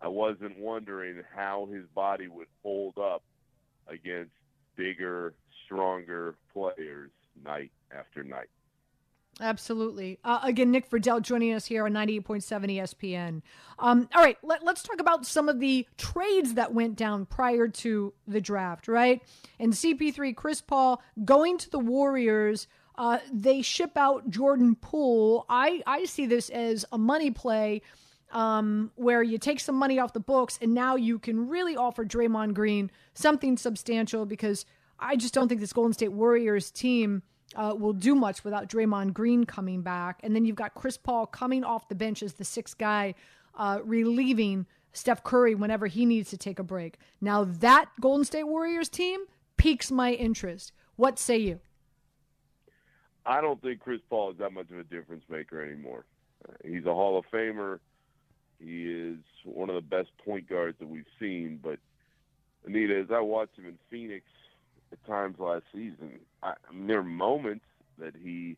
[0.00, 3.22] I wasn't wondering how his body would hold up
[3.88, 4.32] against
[4.76, 7.10] bigger, stronger players
[7.44, 8.48] night after night.
[9.40, 10.18] Absolutely.
[10.24, 12.42] Uh, again, Nick Friedell joining us here on 98.7
[12.78, 13.42] ESPN.
[13.78, 17.68] Um, all right, let, us talk about some of the trades that went down prior
[17.68, 19.22] to the draft, right?
[19.58, 22.66] And CP3, Chris Paul going to the Warriors.
[22.96, 25.44] Uh, they ship out Jordan Poole.
[25.50, 27.82] I, I see this as a money play
[28.36, 32.04] um, where you take some money off the books and now you can really offer
[32.04, 34.66] Draymond Green something substantial because
[34.98, 37.22] I just don't think this Golden State Warriors team
[37.54, 40.20] uh, will do much without Draymond Green coming back.
[40.22, 43.14] And then you've got Chris Paul coming off the bench as the sixth guy,
[43.56, 46.98] uh, relieving Steph Curry whenever he needs to take a break.
[47.22, 49.20] Now that Golden State Warriors team
[49.56, 50.72] piques my interest.
[50.96, 51.60] What say you?
[53.24, 56.04] I don't think Chris Paul is that much of a difference maker anymore.
[56.62, 57.78] He's a Hall of Famer.
[58.58, 61.60] He is one of the best point guards that we've seen.
[61.62, 61.78] But
[62.64, 64.24] Anita, as I watched him in Phoenix
[64.92, 67.64] at times last season, I, I mean, there are moments
[67.98, 68.56] that he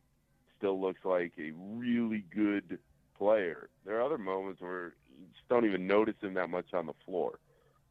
[0.57, 2.79] still looks like a really good
[3.17, 3.69] player.
[3.85, 6.93] There are other moments where you just don't even notice him that much on the
[7.05, 7.39] floor.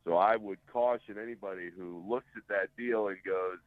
[0.05, 3.59] So I would caution anybody who looks at that deal and goes,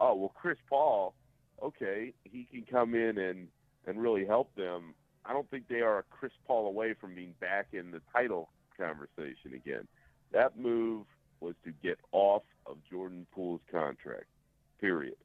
[0.00, 1.14] "Oh, well, Chris Paul,
[1.62, 3.48] okay, he can come in and
[3.86, 4.94] and really help them."
[5.26, 8.50] I don't think they are a Chris Paul away from being back in the title
[8.78, 9.86] conversation again.
[10.32, 11.06] That move
[11.40, 14.26] was to get off of Jordan Poole's contract,
[14.80, 15.16] period.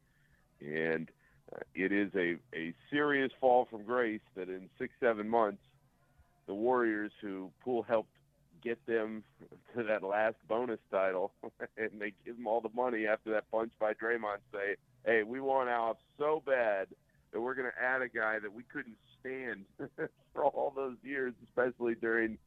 [0.62, 1.10] And
[1.54, 5.62] uh, it is a, a serious fall from grace that in six, seven months,
[6.48, 8.12] the Warriors, who Poole helped
[8.62, 9.24] get them
[9.76, 11.32] to that last bonus title,
[11.78, 15.40] and they give them all the money after that punch by Draymond, say, hey, we
[15.40, 16.88] want out so bad
[17.32, 19.66] that we're going to add a guy that we couldn't stand
[20.34, 22.38] for all those years, especially during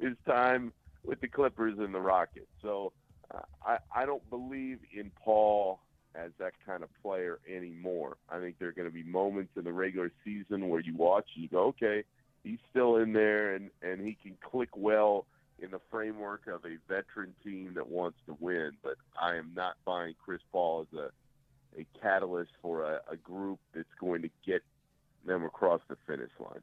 [0.00, 0.72] his time
[1.04, 2.46] with the Clippers and the Rockets.
[2.62, 2.92] So
[3.32, 5.80] uh, I, I don't believe in Paul
[6.14, 8.16] as that kind of player anymore.
[8.28, 11.26] I think there are going to be moments in the regular season where you watch
[11.34, 12.04] and you go, okay,
[12.42, 15.26] he's still in there and, and he can click well
[15.58, 18.72] in the framework of a veteran team that wants to win.
[18.82, 21.10] But I am not buying Chris Paul as a
[21.78, 24.62] a catalyst for a, a group that's going to get
[25.26, 26.60] them across the finish line.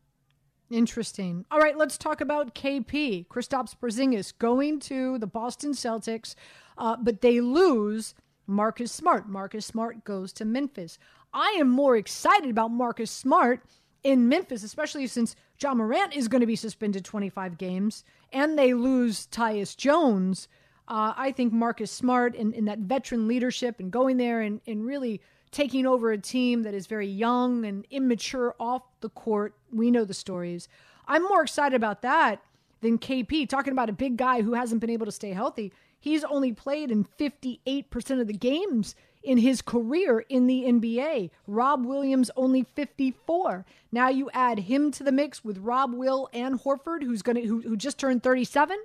[0.70, 1.46] Interesting.
[1.52, 3.28] All right, let's talk about KP.
[3.28, 6.36] Kristaps Porzingis going to the Boston Celtics,
[6.78, 8.16] uh, but they lose
[8.48, 9.28] Marcus Smart.
[9.28, 10.98] Marcus Smart goes to Memphis.
[11.34, 13.64] I am more excited about Marcus Smart
[14.04, 18.74] in Memphis, especially since Ja Morant is going to be suspended 25 games and they
[18.74, 20.48] lose Tyus Jones.
[20.88, 24.86] Uh, I think Marcus Smart and, and, that veteran leadership and going there and, and
[24.86, 25.22] really
[25.52, 29.54] taking over a team that is very young and immature off the court.
[29.72, 30.68] We know the stories.
[31.08, 32.42] I'm more excited about that
[32.82, 33.48] than KP.
[33.48, 35.74] Talking about a big guy who hasn't been able to stay healthy.
[36.00, 41.30] He's only played in 58% of the games in his career in the NBA.
[41.46, 43.66] Rob Williams only 54.
[43.92, 47.62] Now you add him to the mix with Rob Will and Horford, who's gonna who,
[47.62, 48.80] who just turned 37.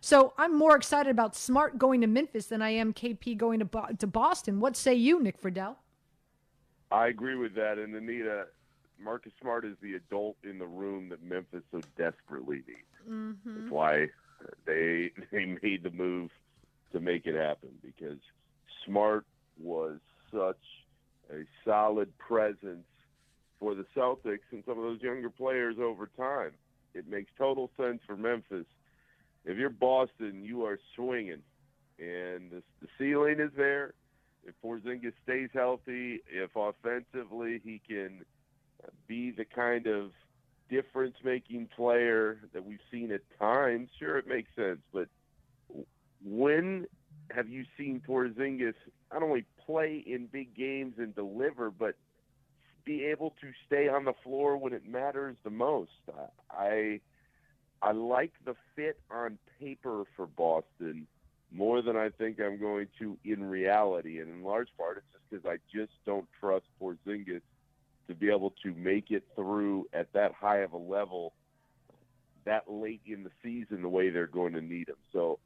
[0.00, 3.96] So I'm more excited about Smart going to Memphis than I am KP going to
[3.98, 4.60] to Boston.
[4.60, 5.76] What say you, Nick Friedell?
[6.94, 8.46] I agree with that, and Anita,
[9.02, 13.10] Marcus Smart is the adult in the room that Memphis so desperately needs.
[13.10, 13.60] Mm-hmm.
[13.60, 14.06] That's why
[14.64, 16.30] they they made the move
[16.92, 18.18] to make it happen because
[18.86, 19.26] Smart
[19.60, 19.98] was
[20.30, 20.60] such
[21.32, 22.86] a solid presence
[23.58, 26.52] for the Celtics and some of those younger players over time.
[26.94, 28.66] It makes total sense for Memphis.
[29.44, 31.42] If you're Boston, you are swinging,
[31.98, 33.94] and the, the ceiling is there.
[34.46, 38.24] If Porzingis stays healthy, if offensively he can
[39.06, 40.10] be the kind of
[40.68, 44.80] difference-making player that we've seen at times, sure, it makes sense.
[44.92, 45.08] But
[46.24, 46.86] when
[47.30, 48.74] have you seen Porzingis
[49.12, 51.94] not only play in big games and deliver, but
[52.84, 55.90] be able to stay on the floor when it matters the most.
[56.50, 57.00] I
[57.82, 61.06] I like the fit on paper for Boston
[61.54, 65.24] more than I think I'm going to in reality, and in large part it's just
[65.30, 67.42] because I just don't trust Porzingis
[68.08, 71.32] to be able to make it through at that high of a level
[72.44, 74.96] that late in the season the way they're going to need him.
[75.12, 75.38] So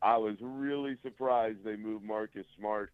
[0.00, 2.92] I was really surprised they moved Marcus Smart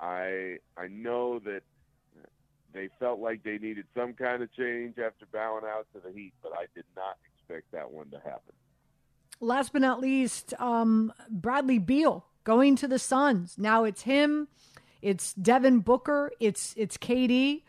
[0.00, 1.62] I I know that
[2.72, 6.32] they felt like they needed some kind of change after bowing out to the Heat,
[6.42, 8.54] but I did not expect that one to happen.
[9.40, 13.56] Last but not least, um, Bradley Beal going to the Suns.
[13.56, 14.48] Now it's him,
[15.00, 17.62] it's Devin Booker, it's it's KD,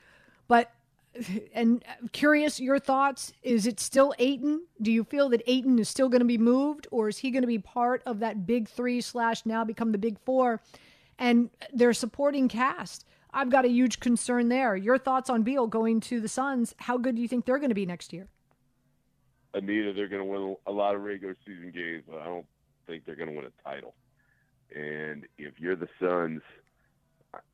[0.47, 0.71] but
[1.53, 3.33] and curious your thoughts.
[3.41, 4.63] Is it still Ayton?
[4.81, 7.43] Do you feel that Ayton is still going to be moved, or is he going
[7.43, 10.61] to be part of that big three slash now become the big four?
[11.21, 13.05] and their supporting cast.
[13.31, 14.75] I've got a huge concern there.
[14.75, 16.73] Your thoughts on Beal going to the Suns?
[16.77, 18.27] How good do you think they're going to be next year?
[19.53, 22.45] Anita, they're going to win a lot of regular season games, but I don't
[22.87, 23.93] think they're going to win a title.
[24.73, 26.41] And if you're the Suns,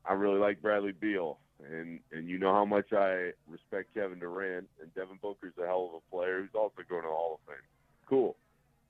[0.05, 1.39] I really like Bradley Beal,
[1.71, 5.91] and and you know how much I respect Kevin Durant, and Devin Booker's a hell
[5.91, 7.63] of a player who's also going to the Hall of Fame.
[8.07, 8.35] Cool.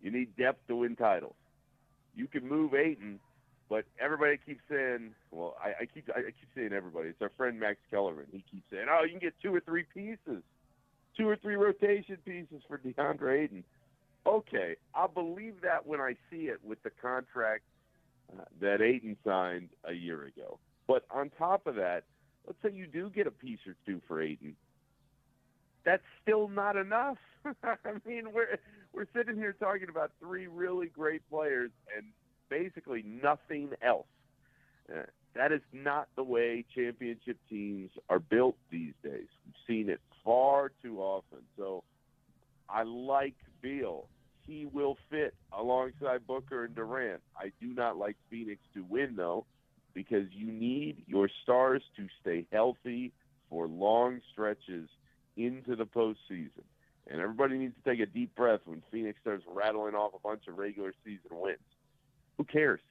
[0.02, 1.36] You need depth to win titles.
[2.16, 3.20] You can move Ayton
[3.70, 7.10] but everybody keeps saying, well, I, I keep I keep saying everybody.
[7.10, 8.26] It's our friend Max Kellerman.
[8.32, 10.42] He keeps saying, oh, you can get two or three pieces,
[11.18, 13.64] two or three rotation pieces for DeAndre Ayton.
[14.26, 17.64] Okay, I'll believe that when I see it with the contract
[18.32, 20.60] uh, that Ayton signed a year ago.
[20.88, 22.04] But on top of that,
[22.46, 24.56] let's say you do get a piece or two for Ayton.
[25.86, 27.18] That's still not enough.
[27.64, 27.76] I
[28.06, 28.58] mean, we're
[28.94, 32.08] we're sitting here talking about three really great players, and
[32.50, 34.08] basically nothing else.
[34.94, 35.04] Uh,
[35.38, 39.28] that is not the way championship teams are built these days.
[39.46, 41.40] We've seen it far too often.
[41.58, 41.84] So
[42.70, 44.08] I like Beal.
[44.46, 47.22] He will fit alongside Booker and Durant.
[47.38, 49.46] I do not like Phoenix to win, though,
[49.94, 53.12] because you need your stars to stay healthy
[53.50, 54.90] for long stretches
[55.36, 56.64] into the postseason.
[57.10, 60.48] And everybody needs to take a deep breath when Phoenix starts rattling off a bunch
[60.48, 61.58] of regular season wins.
[62.38, 62.82] Who cares?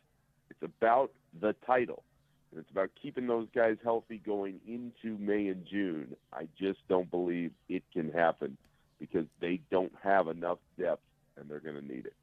[0.51, 2.03] It's about the title.
[2.51, 6.17] And it's about keeping those guys healthy going into May and June.
[6.33, 8.57] I just don't believe it can happen
[8.99, 11.03] because they don't have enough depth
[11.37, 12.15] and they're going to need it.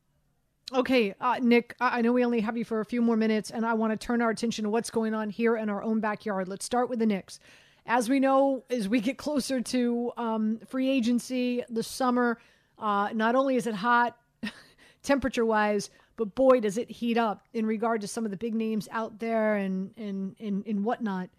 [0.73, 3.65] Okay, uh, Nick, I know we only have you for a few more minutes, and
[3.65, 6.47] I want to turn our attention to what's going on here in our own backyard.
[6.47, 7.39] Let's start with the Knicks.
[7.85, 12.39] As we know, as we get closer to um, free agency, the summer,
[12.79, 14.17] uh, not only is it hot
[15.03, 18.53] temperature wise, but boy, does it heat up in regard to some of the big
[18.53, 21.29] names out there and and and, and whatnot.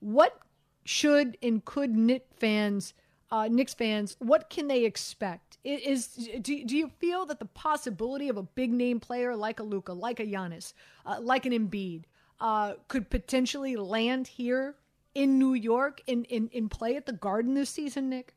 [0.00, 0.38] What
[0.84, 2.94] should and could Knicks fans,
[3.30, 5.58] uh, Knicks fans, what can they expect?
[5.64, 6.08] Is
[6.40, 9.92] do, do you feel that the possibility of a big name player like a Luka,
[9.92, 10.72] like a Giannis,
[11.06, 12.04] uh, like an Embiid,
[12.40, 14.76] uh, could potentially land here
[15.14, 18.34] in New York and in, in, in play at the Garden this season, Nick?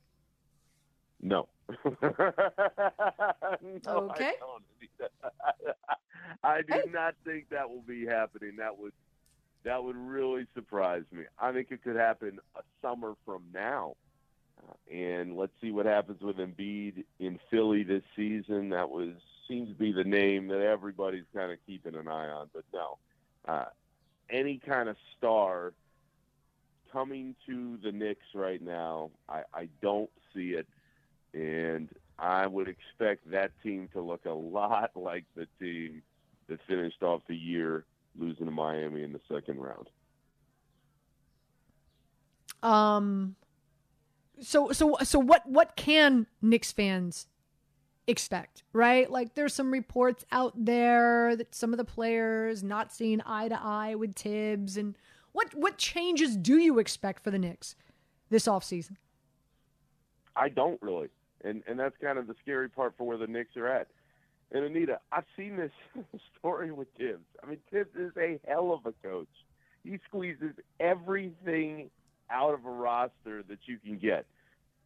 [1.22, 1.48] No.
[3.86, 4.34] no, okay.
[6.44, 8.58] I, I do not think that will be happening.
[8.58, 8.94] That would
[9.64, 11.24] That would really surprise me.
[11.40, 13.96] I think it could happen a summer from now.
[14.60, 18.70] Uh, and let's see what happens with Embiid in Philly this season.
[18.70, 19.14] That was
[19.48, 22.50] seems to be the name that everybody's kind of keeping an eye on.
[22.54, 22.98] But no,
[23.48, 23.66] uh,
[24.30, 25.74] any kind of star
[26.92, 30.68] coming to the Knicks right now, I, I don't see it.
[31.34, 36.02] And I would expect that team to look a lot like the team
[36.48, 37.86] that finished off the year
[38.18, 39.90] losing to Miami in the second round.
[42.62, 43.36] Um.
[44.40, 47.28] So so so what what can Knicks fans
[48.08, 48.64] expect?
[48.72, 53.48] Right, like there's some reports out there that some of the players not seeing eye
[53.50, 54.96] to eye with Thibs and
[55.34, 57.76] what what changes do you expect for the Knicks
[58.30, 58.96] this offseason?
[60.36, 61.10] I don't really,
[61.44, 63.88] and and that's kind of the scary part for where the Knicks are at.
[64.52, 65.72] And Anita, I've seen this
[66.38, 67.26] story with Thibs.
[67.44, 69.28] I mean, Thibs is a hell of a coach.
[69.84, 71.90] He squeezes everything
[72.30, 74.26] out of a roster that you can get.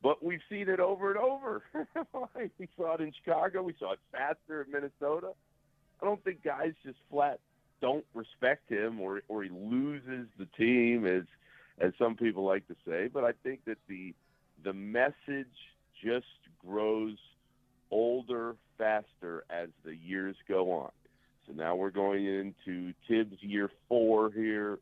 [0.01, 1.63] But we've seen it over and over.
[2.59, 3.63] we saw it in Chicago.
[3.63, 5.31] We saw it faster in Minnesota.
[6.01, 7.39] I don't think guys just flat
[7.81, 11.23] don't respect him or or he loses the team as
[11.79, 13.07] as some people like to say.
[13.07, 14.13] But I think that the
[14.63, 15.47] the message
[16.03, 16.25] just
[16.65, 17.17] grows
[17.91, 20.91] older faster as the years go on.
[21.45, 24.79] So now we're going into Thibs year four here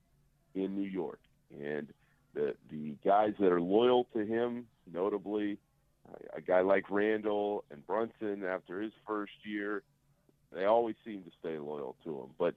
[0.55, 1.20] in New York,
[1.51, 1.88] and
[2.34, 5.57] the the guys that are loyal to him, notably
[6.36, 9.84] a guy like Randle and Brunson after his first year,
[10.51, 12.30] they always seem to stay loyal to him.
[12.38, 12.55] But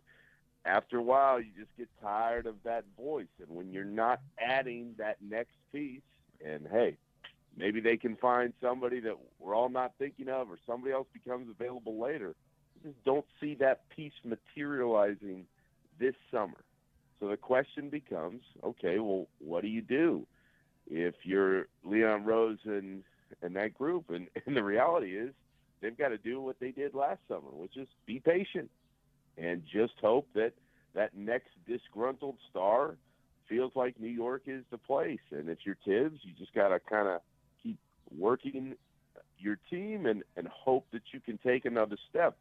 [0.64, 4.94] after a while, you just get tired of that voice, and when you're not adding
[4.98, 6.00] that next piece,
[6.44, 6.96] and hey,
[7.56, 11.48] maybe they can find somebody that we're all not thinking of, or somebody else becomes
[11.50, 12.34] available later.
[12.74, 15.44] You just don't see that piece materializing
[16.00, 16.64] this summer.
[17.20, 20.26] So the question becomes, okay, well, what do you do
[20.86, 23.02] if you're Leon Rose and
[23.42, 24.06] and that group?
[24.08, 25.34] And, and the reality is,
[25.82, 28.70] they've got to do what they did last summer, which is be patient
[29.36, 30.52] and just hope that
[30.94, 32.96] that next disgruntled star
[33.48, 35.20] feels like New York is the place.
[35.30, 37.20] And if you're Thibs, you just got to kind of
[38.16, 38.74] working
[39.38, 42.36] your team and, and hope that you can take another step.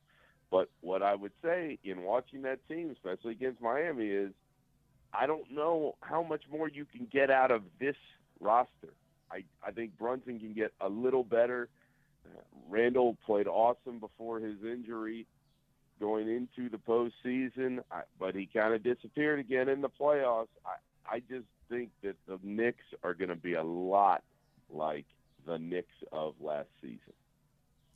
[0.50, 4.32] But what I would say in watching that team, especially against Miami, is
[5.14, 7.96] I don't know how much more you can get out of this
[8.40, 8.94] roster.
[9.32, 11.70] I, I think Brunson can get a little better.
[12.26, 12.40] Uh,
[12.70, 15.26] Randle played awesome before his injury
[16.00, 20.48] going into the postseason, I, but he kind of disappeared again in the playoffs.
[20.66, 24.24] I, I just think that the Knicks are going to be a lot
[24.72, 25.06] like
[25.48, 27.14] the Knicks of last season.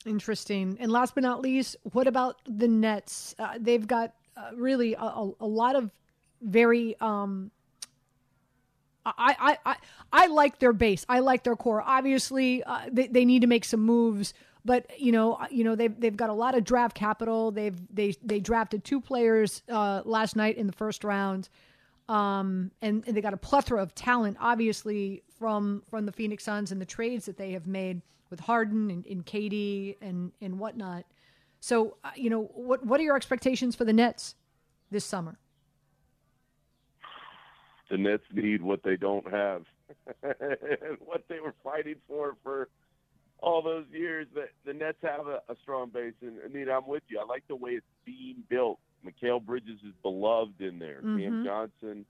[0.05, 0.77] Interesting.
[0.79, 3.35] And last but not least, what about the Nets?
[3.37, 5.91] Uh, they've got uh, really a, a, lot of
[6.41, 6.99] very.
[6.99, 7.51] Um,
[9.05, 9.75] I, I, I,
[10.11, 11.05] I like their base.
[11.09, 11.83] I like their core.
[11.85, 14.33] Obviously, uh, they, they need to make some moves,
[14.65, 17.51] but you know, uh, you know they've they've got a lot of draft capital.
[17.51, 21.49] They've they they drafted two players uh, last night in the first round,
[22.11, 24.37] um, and, and they got a plethora of talent.
[24.39, 28.91] Obviously, from from the Phoenix Suns and the trades that they have made with Harden
[28.91, 31.05] and, and KD and and whatnot.
[31.59, 34.35] So, uh, you know, what what are your expectations for the Nets
[34.89, 35.37] this summer?
[37.91, 39.63] the Nets need what they don't have,
[40.23, 42.69] and what they were fighting for for
[43.39, 44.27] all those years.
[44.33, 47.19] The, the Nets have a, a strong base, and Anita, I'm with you.
[47.19, 48.79] I like the way it's being built.
[49.05, 51.01] Mikal Bridges is beloved in there.
[51.03, 51.19] Mm-hmm.
[51.19, 52.05] Cam Johnson,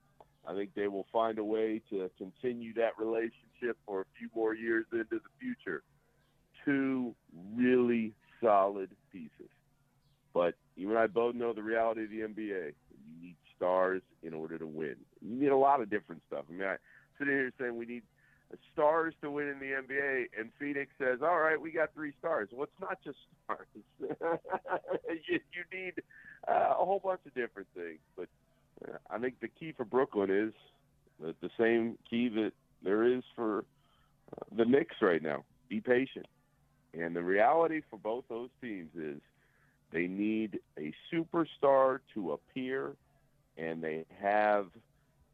[0.48, 4.56] I think they will find a way to continue that relationship for a few more
[4.56, 5.84] years into the future.
[6.66, 7.16] Two
[7.56, 9.50] really solid pieces.
[10.34, 12.74] But you and I both know the reality of the NBA.
[13.06, 14.96] You need stars in order to win.
[15.22, 16.46] You need a lot of different stuff.
[16.50, 16.78] I mean, I
[17.18, 18.04] sitting here saying we need
[18.74, 22.50] stars to win in the NBA, and Phoenix says, "All right, we got three stars."
[22.52, 23.68] Well, it's not just stars.
[24.00, 25.94] you, you need
[26.48, 28.00] uh, a whole bunch of different things.
[28.16, 28.28] But
[28.88, 30.54] uh, I think the key for Brooklyn is
[31.20, 32.52] the, the same key that
[32.84, 36.28] there is for uh, the Knicks right now: be patient.
[36.94, 39.22] And the reality for both those teams is
[39.92, 42.96] they need a superstar to appear
[43.58, 44.68] and they have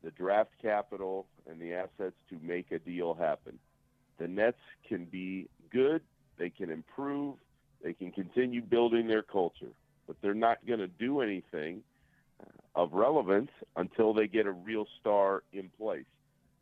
[0.03, 3.57] the draft capital and the assets to make a deal happen.
[4.19, 6.01] The Nets can be good,
[6.37, 7.35] they can improve,
[7.83, 9.71] they can continue building their culture,
[10.07, 11.83] but they're not going to do anything
[12.41, 16.05] uh, of relevance until they get a real star in place.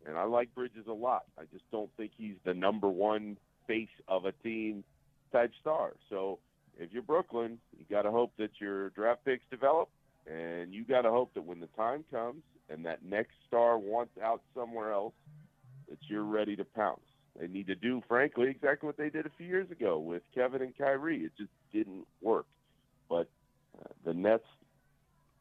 [0.06, 1.22] And I like Bridges a lot.
[1.38, 4.84] I just don't think he's the number one face of a team
[5.32, 5.94] type star.
[6.10, 6.38] So
[6.78, 9.88] if you're Brooklyn, you got to hope that your draft picks develop
[10.26, 14.12] And you got to hope that when the time comes and that next star wants
[14.22, 15.14] out somewhere else,
[15.88, 17.00] that you're ready to pounce.
[17.38, 20.62] They need to do, frankly, exactly what they did a few years ago with Kevin
[20.62, 21.24] and Kyrie.
[21.24, 22.46] It just didn't work.
[23.08, 23.28] But
[23.78, 24.44] uh, the Nets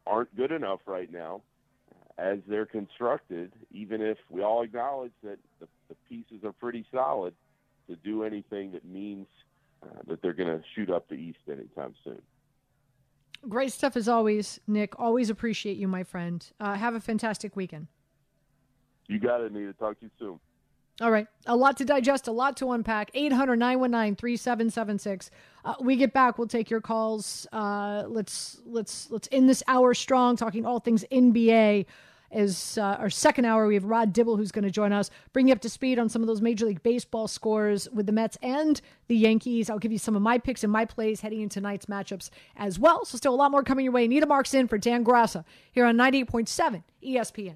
[0.05, 1.41] aren't good enough right now
[2.17, 7.33] as they're constructed, even if we all acknowledge that the, the pieces are pretty solid
[7.89, 9.27] to do anything that means
[9.83, 12.21] uh, that they're going to shoot up the East anytime soon.
[13.47, 14.97] Great stuff as always, Nick.
[14.99, 16.45] Always appreciate you, my friend.
[16.59, 17.87] Uh, have a fantastic weekend.
[19.07, 19.73] You got it, Anita.
[19.73, 20.39] Talk to you soon.
[21.01, 21.27] All right.
[21.45, 23.11] A lot to digest, a lot to unpack.
[23.13, 25.29] 800 919 3776.
[25.65, 26.37] Uh, we get back.
[26.37, 27.45] We'll take your calls.
[27.51, 31.85] Uh, let's let's let's end this hour strong, talking all things NBA.
[32.31, 33.67] Is uh, our second hour.
[33.67, 36.09] We have Rob Dibble who's going to join us, bring you up to speed on
[36.09, 39.69] some of those Major League Baseball scores with the Mets and the Yankees.
[39.69, 42.77] I'll give you some of my picks and my plays heading into tonight's matchups as
[42.77, 43.05] well.
[43.05, 44.07] So, still a lot more coming your way.
[44.07, 47.55] Nita Marks in for Dan Graca here on 98.7 ESPN.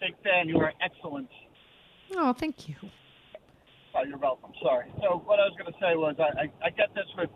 [0.00, 0.48] Big fan.
[0.48, 1.28] You are excellent.
[2.16, 2.76] Oh, thank you.
[3.94, 4.52] Oh, you're welcome.
[4.62, 4.86] Sorry.
[5.02, 7.30] So what I was going to say was I, I, I get this with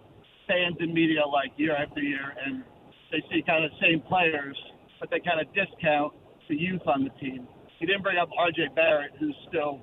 [0.47, 2.65] fans and media like year after year, and
[3.11, 4.57] they see kind of the same players,
[5.01, 6.13] but they kind of discount
[6.49, 7.47] the youth on the team.
[7.79, 8.69] He didn't bring up R.J.
[8.75, 9.81] Barrett, who's still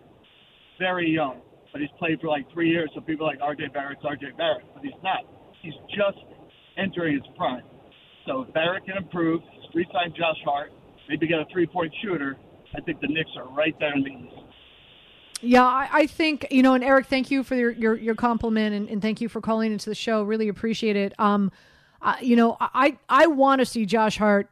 [0.80, 3.68] very young, but he's played for like three years, so people are like R.J.
[3.74, 4.32] Barrett's R.J.
[4.38, 5.26] Barrett, but he's not.
[5.62, 6.24] He's just
[6.78, 7.64] entering his prime.
[8.26, 9.42] So if Barrett can improve,
[9.74, 10.72] re-sign Josh Hart,
[11.10, 12.38] maybe get a three-point shooter,
[12.76, 14.49] I think the Knicks are right there in the East.
[15.42, 18.76] Yeah, I, I, think you know, and Eric, thank you for your your, your compliment,
[18.76, 20.24] and, and, thank you for calling into the show.
[20.24, 21.18] Really appreciate it.
[21.18, 21.52] Um,
[22.02, 24.50] uh, you know, I I want to see Josh Hart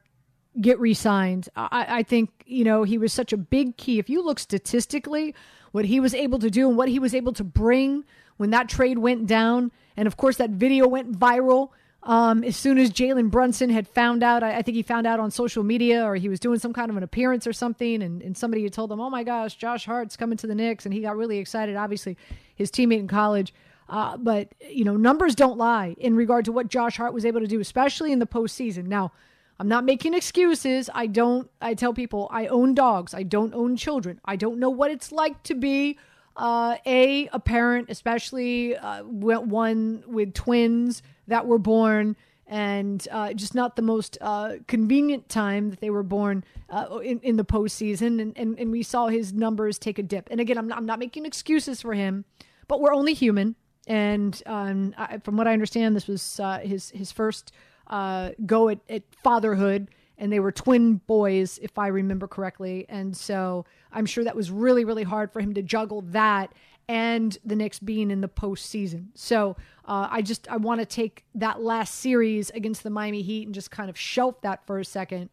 [0.60, 1.50] get re-signed.
[1.56, 4.00] I, I think you know he was such a big key.
[4.00, 5.36] If you look statistically,
[5.72, 8.06] what he was able to do and what he was able to bring
[8.38, 11.70] when that trade went down, and of course that video went viral
[12.04, 15.20] um, as soon as Jalen Brunson had found out, I, I, think he found out
[15.20, 18.22] on social media or he was doing some kind of an appearance or something, and,
[18.22, 20.86] and somebody had told him, Oh my gosh, Josh Hart's coming to the Knicks.
[20.86, 22.16] And he got really excited, obviously,
[22.56, 23.54] his teammate in college.
[23.90, 27.40] Uh, but, you know, numbers don't lie in regard to what Josh Hart was able
[27.40, 28.86] to do, especially in the postseason.
[28.86, 29.12] Now,
[29.60, 30.90] I'm not making excuses.
[30.94, 34.22] I don't, I tell people I own dogs, I don't own children.
[34.24, 35.98] I don't know what it's like to be
[36.36, 42.16] uh, a a parent, especially uh, one with twins that were born
[42.48, 47.20] and uh, just not the most uh, convenient time that they were born uh, in,
[47.20, 48.22] in the postseason.
[48.22, 50.30] And, and, and we saw his numbers take a dip.
[50.32, 52.24] And again, I'm not, I'm not making excuses for him,
[52.68, 53.56] but we're only human.
[53.86, 57.52] And um, I, from what I understand, this was uh, his, his first
[57.88, 59.90] uh, go at, at fatherhood.
[60.18, 62.86] And they were twin boys, if I remember correctly.
[62.90, 66.54] And so I'm sure that was really, really hard for him to juggle that
[66.90, 69.08] and the Knicks being in the postseason.
[69.14, 73.46] So uh, I just I want to take that last series against the Miami Heat
[73.46, 75.30] and just kind of shelf that for a second.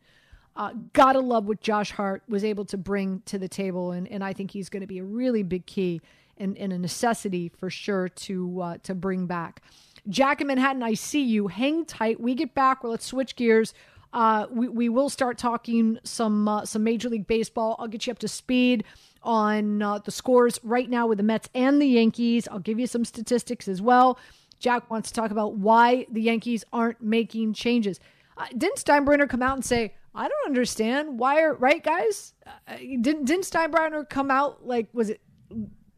[0.56, 4.22] Uh, gotta love what Josh Hart was able to bring to the table, and, and
[4.22, 6.00] I think he's going to be a really big key
[6.36, 9.62] and, and a necessity for sure to uh, to bring back.
[10.08, 11.48] Jack in Manhattan, I see you.
[11.48, 12.20] Hang tight.
[12.20, 12.82] We get back.
[12.82, 13.74] Well, let's switch gears.
[14.12, 17.74] Uh, we, we will start talking some uh, some Major League Baseball.
[17.78, 18.84] I'll get you up to speed
[19.24, 22.46] on uh, the scores right now with the Mets and the Yankees.
[22.48, 24.18] I'll give you some statistics as well.
[24.58, 28.00] Jack wants to talk about why the Yankees aren't making changes.
[28.36, 32.34] Uh, didn't Steinbrenner come out and say, I don't understand why are right guys?
[32.46, 35.20] Uh, didn't didn't Steinbrenner come out like was it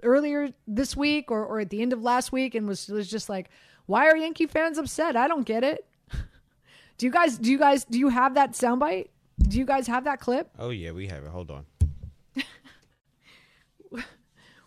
[0.02, 3.28] earlier this week or, or at the end of last week and was was just
[3.28, 3.50] like,
[3.86, 5.16] why are Yankee fans upset?
[5.16, 5.86] I don't get it.
[6.98, 9.08] do you guys do you guys do you have that soundbite?
[9.38, 10.50] Do you guys have that clip?
[10.58, 11.28] Oh yeah, we have it.
[11.28, 11.66] Hold on.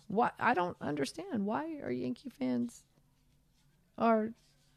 [0.10, 1.46] What I don't understand.
[1.46, 2.84] Why are Yankee fans
[3.96, 4.32] are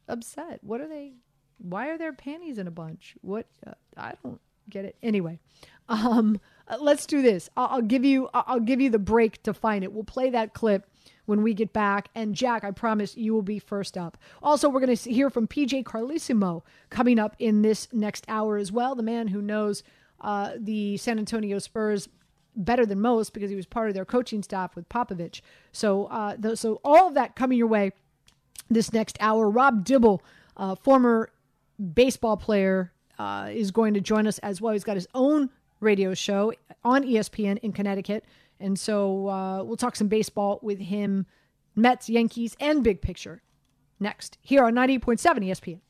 [0.06, 0.60] upset?
[0.62, 1.14] What are they?
[1.56, 3.14] Why are their panties in a bunch?
[3.22, 4.94] What uh, I don't get it.
[5.02, 5.38] Anyway,
[5.88, 7.48] um, uh, let's do this.
[7.56, 8.28] I'll, I'll give you.
[8.34, 9.92] I'll give you the break to find it.
[9.92, 10.86] We'll play that clip
[11.24, 12.10] when we get back.
[12.14, 14.18] And Jack, I promise you will be first up.
[14.42, 18.70] Also, we're going to hear from PJ Carlesimo coming up in this next hour as
[18.70, 18.94] well.
[18.94, 19.82] The man who knows
[20.20, 22.10] uh, the San Antonio Spurs
[22.54, 25.40] better than most because he was part of their coaching staff with Popovich.
[25.72, 27.92] So, uh, so all of that coming your way
[28.70, 29.48] this next hour.
[29.48, 30.22] Rob Dibble,
[30.56, 31.30] uh, former
[31.94, 34.72] baseball player, uh, is going to join us as well.
[34.72, 35.50] He's got his own
[35.80, 36.52] radio show
[36.84, 38.24] on ESPN in Connecticut,
[38.60, 41.26] and so uh, we'll talk some baseball with him,
[41.76, 43.42] Mets, Yankees, and big picture
[44.00, 45.80] next here on 98.7 ESPN.